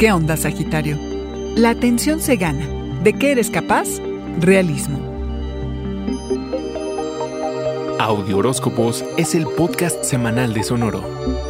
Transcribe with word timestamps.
¿Qué 0.00 0.10
onda, 0.12 0.34
Sagitario? 0.34 0.96
La 1.56 1.68
atención 1.68 2.20
se 2.20 2.36
gana. 2.36 2.66
¿De 3.02 3.12
qué 3.12 3.32
eres 3.32 3.50
capaz? 3.50 3.86
Realismo. 4.38 4.98
Audio 7.98 8.38
Horóscopos 8.38 9.04
es 9.18 9.34
el 9.34 9.46
podcast 9.46 10.02
semanal 10.02 10.54
de 10.54 10.62
Sonoro. 10.62 11.49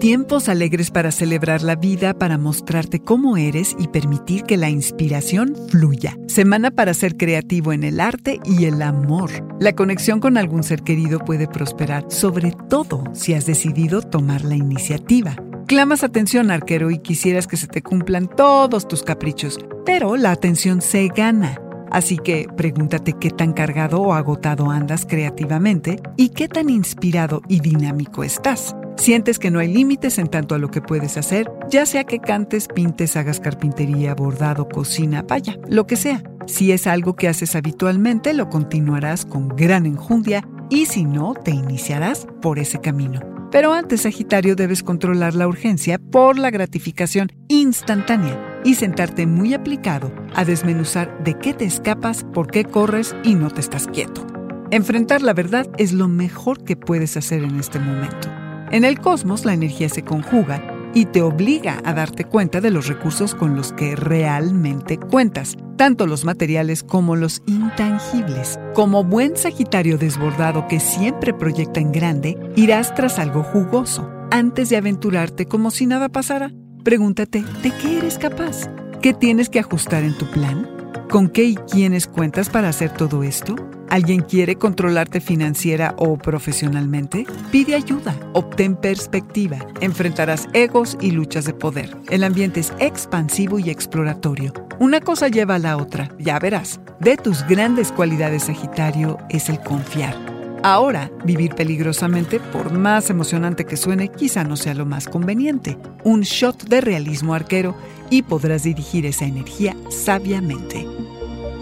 Tiempos 0.00 0.48
alegres 0.48 0.90
para 0.90 1.10
celebrar 1.10 1.60
la 1.60 1.76
vida, 1.76 2.14
para 2.14 2.38
mostrarte 2.38 3.00
cómo 3.00 3.36
eres 3.36 3.76
y 3.78 3.88
permitir 3.88 4.44
que 4.44 4.56
la 4.56 4.70
inspiración 4.70 5.54
fluya. 5.68 6.16
Semana 6.26 6.70
para 6.70 6.94
ser 6.94 7.18
creativo 7.18 7.74
en 7.74 7.84
el 7.84 8.00
arte 8.00 8.40
y 8.46 8.64
el 8.64 8.80
amor. 8.80 9.30
La 9.60 9.74
conexión 9.74 10.18
con 10.18 10.38
algún 10.38 10.62
ser 10.62 10.84
querido 10.84 11.18
puede 11.18 11.48
prosperar, 11.48 12.06
sobre 12.08 12.52
todo 12.70 13.04
si 13.12 13.34
has 13.34 13.44
decidido 13.44 14.00
tomar 14.00 14.42
la 14.42 14.54
iniciativa. 14.54 15.36
Clamas 15.66 16.02
atención, 16.02 16.50
arquero, 16.50 16.90
y 16.90 17.00
quisieras 17.00 17.46
que 17.46 17.58
se 17.58 17.66
te 17.66 17.82
cumplan 17.82 18.26
todos 18.26 18.88
tus 18.88 19.02
caprichos, 19.02 19.58
pero 19.84 20.16
la 20.16 20.30
atención 20.30 20.80
se 20.80 21.08
gana. 21.08 21.60
Así 21.90 22.16
que 22.16 22.46
pregúntate 22.56 23.12
qué 23.20 23.28
tan 23.28 23.52
cargado 23.52 24.00
o 24.00 24.14
agotado 24.14 24.70
andas 24.70 25.04
creativamente 25.04 26.00
y 26.16 26.30
qué 26.30 26.48
tan 26.48 26.70
inspirado 26.70 27.42
y 27.48 27.60
dinámico 27.60 28.24
estás. 28.24 28.74
Sientes 29.00 29.38
que 29.38 29.50
no 29.50 29.60
hay 29.60 29.68
límites 29.72 30.18
en 30.18 30.26
tanto 30.26 30.54
a 30.54 30.58
lo 30.58 30.70
que 30.70 30.82
puedes 30.82 31.16
hacer, 31.16 31.50
ya 31.70 31.86
sea 31.86 32.04
que 32.04 32.18
cantes, 32.18 32.68
pintes, 32.68 33.16
hagas 33.16 33.40
carpintería, 33.40 34.14
bordado, 34.14 34.68
cocina, 34.68 35.24
vaya, 35.26 35.56
lo 35.70 35.86
que 35.86 35.96
sea. 35.96 36.22
Si 36.46 36.70
es 36.70 36.86
algo 36.86 37.16
que 37.16 37.26
haces 37.26 37.56
habitualmente, 37.56 38.34
lo 38.34 38.50
continuarás 38.50 39.24
con 39.24 39.48
gran 39.48 39.86
enjundia 39.86 40.46
y 40.68 40.84
si 40.84 41.06
no, 41.06 41.32
te 41.32 41.50
iniciarás 41.50 42.26
por 42.42 42.58
ese 42.58 42.78
camino. 42.82 43.20
Pero 43.50 43.72
antes, 43.72 44.02
Sagitario, 44.02 44.54
debes 44.54 44.82
controlar 44.82 45.34
la 45.34 45.48
urgencia 45.48 45.98
por 45.98 46.38
la 46.38 46.50
gratificación 46.50 47.32
instantánea 47.48 48.60
y 48.66 48.74
sentarte 48.74 49.26
muy 49.26 49.54
aplicado 49.54 50.12
a 50.34 50.44
desmenuzar 50.44 51.24
de 51.24 51.38
qué 51.38 51.54
te 51.54 51.64
escapas, 51.64 52.26
por 52.34 52.48
qué 52.48 52.66
corres 52.66 53.16
y 53.24 53.34
no 53.34 53.50
te 53.50 53.62
estás 53.62 53.86
quieto. 53.86 54.26
Enfrentar 54.70 55.22
la 55.22 55.32
verdad 55.32 55.66
es 55.78 55.94
lo 55.94 56.06
mejor 56.06 56.64
que 56.64 56.76
puedes 56.76 57.16
hacer 57.16 57.42
en 57.44 57.58
este 57.58 57.78
momento. 57.78 58.39
En 58.70 58.84
el 58.84 59.00
cosmos 59.00 59.44
la 59.44 59.52
energía 59.52 59.88
se 59.88 60.04
conjuga 60.04 60.62
y 60.94 61.06
te 61.06 61.22
obliga 61.22 61.80
a 61.84 61.92
darte 61.92 62.24
cuenta 62.24 62.60
de 62.60 62.70
los 62.70 62.86
recursos 62.86 63.34
con 63.34 63.56
los 63.56 63.72
que 63.72 63.96
realmente 63.96 64.96
cuentas, 64.96 65.56
tanto 65.76 66.06
los 66.06 66.24
materiales 66.24 66.84
como 66.84 67.16
los 67.16 67.42
intangibles. 67.46 68.60
Como 68.74 69.02
buen 69.02 69.36
Sagitario 69.36 69.98
desbordado 69.98 70.68
que 70.68 70.78
siempre 70.78 71.34
proyecta 71.34 71.80
en 71.80 71.90
grande, 71.90 72.38
irás 72.54 72.94
tras 72.94 73.18
algo 73.18 73.42
jugoso. 73.42 74.08
Antes 74.30 74.68
de 74.68 74.76
aventurarte 74.76 75.46
como 75.46 75.72
si 75.72 75.86
nada 75.86 76.08
pasara, 76.08 76.52
pregúntate, 76.84 77.42
¿de 77.62 77.72
qué 77.72 77.98
eres 77.98 78.18
capaz? 78.18 78.70
¿Qué 79.02 79.14
tienes 79.14 79.48
que 79.48 79.58
ajustar 79.58 80.04
en 80.04 80.16
tu 80.16 80.30
plan? 80.30 80.68
¿Con 81.10 81.28
qué 81.28 81.44
y 81.44 81.56
quiénes 81.56 82.06
cuentas 82.06 82.50
para 82.50 82.68
hacer 82.68 82.92
todo 82.92 83.24
esto? 83.24 83.56
¿Alguien 83.90 84.20
quiere 84.20 84.54
controlarte 84.54 85.20
financiera 85.20 85.96
o 85.98 86.16
profesionalmente? 86.16 87.26
Pide 87.50 87.74
ayuda, 87.74 88.14
obtén 88.34 88.76
perspectiva, 88.76 89.58
enfrentarás 89.80 90.48
egos 90.52 90.96
y 91.00 91.10
luchas 91.10 91.44
de 91.44 91.54
poder. 91.54 91.96
El 92.08 92.22
ambiente 92.22 92.60
es 92.60 92.72
expansivo 92.78 93.58
y 93.58 93.68
exploratorio. 93.68 94.52
Una 94.78 95.00
cosa 95.00 95.26
lleva 95.26 95.56
a 95.56 95.58
la 95.58 95.76
otra, 95.76 96.08
ya 96.20 96.38
verás. 96.38 96.78
De 97.00 97.16
tus 97.16 97.44
grandes 97.48 97.90
cualidades, 97.90 98.44
Sagitario, 98.44 99.18
es 99.28 99.48
el 99.48 99.58
confiar. 99.58 100.14
Ahora, 100.62 101.10
vivir 101.24 101.56
peligrosamente, 101.56 102.38
por 102.38 102.72
más 102.72 103.10
emocionante 103.10 103.64
que 103.64 103.76
suene, 103.76 104.06
quizá 104.06 104.44
no 104.44 104.56
sea 104.56 104.74
lo 104.74 104.86
más 104.86 105.08
conveniente. 105.08 105.76
Un 106.04 106.20
shot 106.20 106.68
de 106.68 106.80
realismo 106.80 107.34
arquero 107.34 107.74
y 108.08 108.22
podrás 108.22 108.62
dirigir 108.62 109.04
esa 109.04 109.24
energía 109.24 109.74
sabiamente. 109.88 110.86